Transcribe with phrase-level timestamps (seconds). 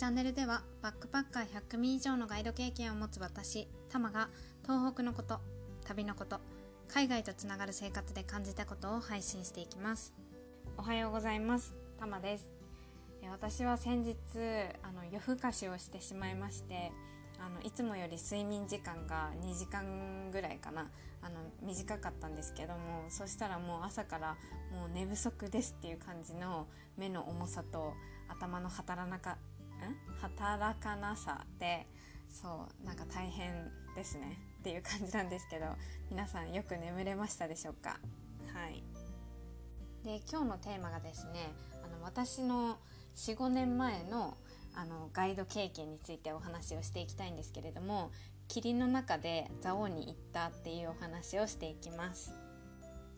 [0.00, 4.30] チャンネルではバックパッカー100組以上のガイド経験を持つ私タマが
[4.62, 5.40] 東北のこと
[5.84, 6.40] 旅のこと
[6.88, 10.14] 海外とつながる生活で感じたことを配信していきます。
[10.78, 11.74] おはようございます。
[11.98, 12.50] タマです。
[13.30, 14.16] 私は先日
[14.82, 16.92] あの夜更かしをしてしまいまして
[17.38, 20.90] あのいつもより睡眠時間が2時間ぐらいかな。
[21.20, 24.38] あの短かったんですけどもそしたらもう朝から
[24.72, 27.92] もう寝不足ですっていう感じの目の重さと
[28.30, 29.36] 頭の働なか
[30.20, 31.86] 働かなさで
[32.28, 35.66] そうなんか大変ですねっていう感じなんですけど
[36.10, 37.98] 皆さんよく眠れましたでしょうか？
[38.54, 38.82] はい
[40.04, 41.52] で今日のテーマがですね
[41.84, 42.78] あの私の
[43.16, 44.36] 45年前の
[44.74, 48.12] あのガイド経験についてお話をしていきたいんですけれども
[48.46, 52.32] 霧の中で蔵王に行ったっていうお話をしていきます。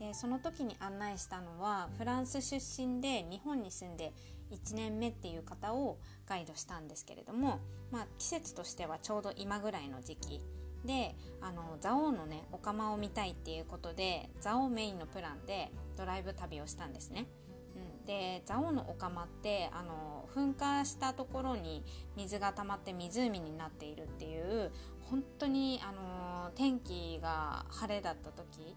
[0.03, 4.13] でその時に案内したのはフランス出身で日本に住んで
[4.51, 7.61] 1年目っていう方をガイドしたんですけれども、
[7.93, 10.41] まあ、季節としてはちょうど今ぐらいの時期。
[10.85, 17.29] であの蔵王のねお釜を見たいっていうことで蔵王メインのプランでドライブ旅をしたんですね。
[17.77, 21.85] うん、で蔵王のお釜ってあの噴火したところに
[22.17, 24.73] 水が溜まって湖になっているっていう
[25.03, 28.75] 本当にあの天気が晴れだった時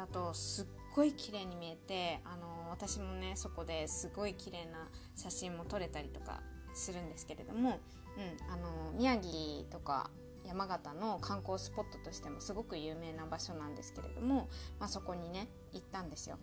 [0.00, 6.40] だとすっごい綺麗に見えてあの私もねそこですごい綺麗な写真も撮れたりとか
[6.72, 7.78] するんですけれども、
[8.16, 10.10] うん、あの宮城とか
[10.46, 14.48] 山形の観光スポットとしてもすごく有名な場所なんですけれども、
[14.78, 16.38] まあ、そこにね行ったんですよ。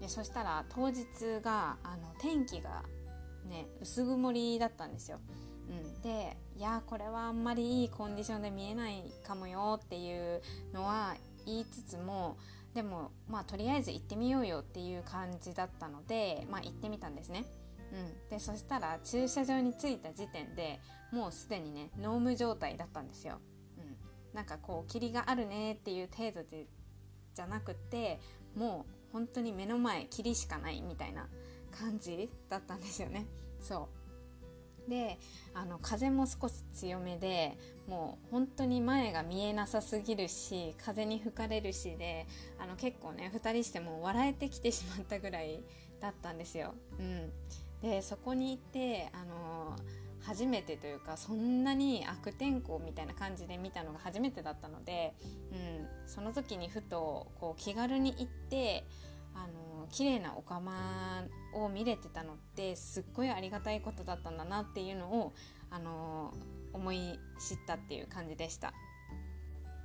[0.00, 1.06] でそしたら当日
[1.42, 2.84] があの天気が
[3.48, 5.20] ね薄曇りだったんですよ。
[5.70, 10.42] うん、でいやこれはあんまりいいコンディションで見えないかもよっていう
[10.74, 12.36] のは言いつつも
[12.74, 17.44] でもまあとりあえず行ってみようよっていう感じだったのでまあ行ってみたんですね。
[17.92, 20.80] うん、でそしたら駐車場に着いた時点で
[21.12, 23.40] もうすでにねノーム状態だったんですよ。
[23.78, 23.96] うん、
[24.32, 26.66] なんかこう霧があるねっていう程度で
[27.34, 28.20] じゃなくて
[28.54, 31.28] もう本当に目の前霧しかないみたいな
[31.72, 33.26] 感じだったんですよね。
[33.60, 33.99] そう
[34.88, 35.18] で
[35.54, 37.56] あの風も少し強めで
[37.88, 42.26] もう本当に前が見えなさすぎるし風に吹かれるしで
[42.58, 45.62] あの結構ね2人しても笑えてきてしまったぐらい
[46.00, 46.74] だったんですよ。
[46.98, 47.30] うん、
[47.82, 49.76] でそこに行ってあの
[50.22, 55.14] 初めてというかそんなに悪天候みたいな感じで見たのが初めてだったので、
[55.52, 58.84] うん、その時にふとこう気軽に行って
[59.42, 61.24] あの綺麗なお釜
[61.54, 65.32] を見れてたのってすっごいありがたいことだったんだなっていうのを
[65.70, 66.34] あの
[66.72, 68.74] 思い知ったっていう感じでした。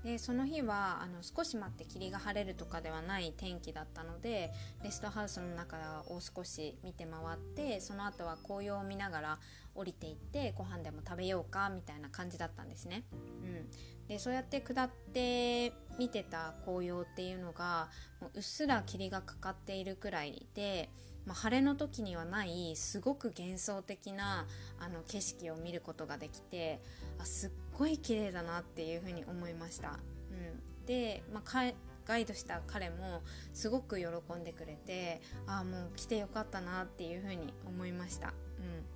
[0.06, 5.78] でその日はあの少し待って霧が晴れるとかではない天気だったのでレストハウスの中
[6.10, 9.40] を少し見て回ってその後は紅葉を見ながら
[9.74, 13.04] 降りていってご飯でも食べようかみたいな感じだったんですね。
[13.12, 17.90] うん、でそうやって下って見てた紅葉っていうのが
[18.22, 20.92] もううっすら霧がかかっているくらいで、
[21.26, 24.46] まあ、晴れの時にはないすごく幻想的な
[24.80, 26.80] あの景色を見ることができて
[27.20, 30.00] あすっごい綺麗だなっていうふうに思いました。
[30.32, 31.74] うん、で、まあ
[32.06, 34.06] ガイドした彼もすごく喜
[34.40, 38.28] んでくれてああもう来てよかったなっていうふうに思いました。
[38.60, 38.96] うん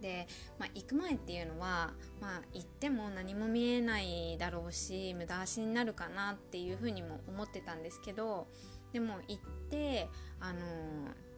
[0.00, 0.26] で、
[0.58, 8.46] まあ、行く前っていうのは、まあ、行っても何も見えないだろうし無駄足になるかなっていうふうにも思ってたんですけど
[8.92, 10.08] でも行って
[10.40, 10.60] あの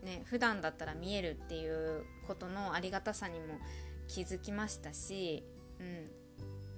[0.02, 3.58] ね普段だったら見えるっていうことのありがたさにも
[4.08, 5.44] 気づきましたし、
[5.80, 6.22] うん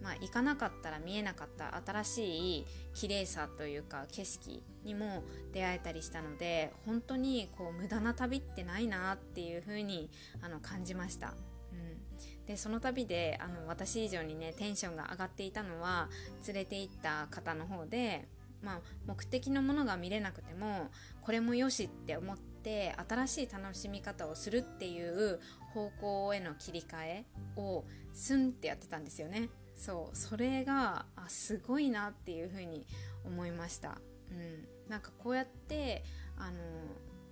[0.04, 5.24] まあ、行かなかったら見えなかった新しい綺麗さというか景色にも
[5.54, 10.10] 出会えたりしたので本当にこう無駄な旅ってないなっていうふうに
[10.42, 11.32] あの感じました。
[11.72, 16.10] うん、でその度であの私以上にねテンションが上がっていたのは
[16.46, 18.28] 連れて行った方の方で、
[18.64, 25.39] まあ、目的のものが見れなくてもこれもよしって思って新しい楽しみ方をするっていう
[25.74, 27.24] 方向への切り替え
[27.56, 29.50] をスンってやってたんですよね。
[29.77, 32.86] そうそれがあすごいなっていうふうに
[33.24, 33.98] 思いました。
[34.30, 36.04] うん、なんかこうやって
[36.39, 36.59] あの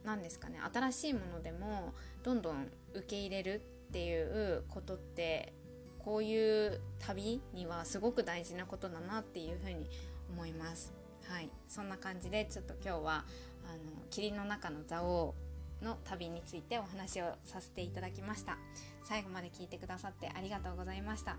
[0.05, 5.53] 何ですかね新しいものでもどんどん受け入れるっていうことって
[5.99, 9.89] こういう旅にはすごく大事なことだなっていうふうに
[10.31, 10.93] 思います。
[11.33, 13.25] はい、そんな感じでちょっと今日は
[13.65, 15.35] あの霧の中の蔵王
[15.81, 18.59] の旅についてお話をさせていただきました。
[19.03, 21.39] 最後まで聞いてくださってありがとうございました。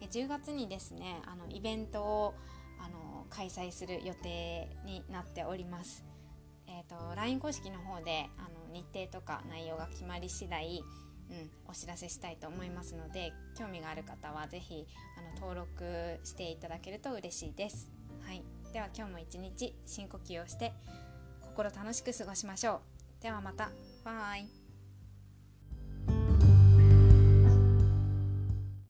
[0.00, 2.34] え10月にですねあのイベントを
[2.80, 6.06] あの開催する予定になっております。
[6.66, 10.82] えーと、LINE 公式の方であの日程とか内容が決まり次第
[11.30, 14.86] うん、お知らせしたいと思いますので興味がある方は是非
[15.40, 17.90] 登録していただけると嬉しいです。
[18.74, 20.72] では今日も一日深呼吸をして
[21.42, 22.80] 心楽しく過ごしましょ
[23.20, 23.22] う。
[23.22, 23.70] ではまた。
[24.04, 24.63] バイ。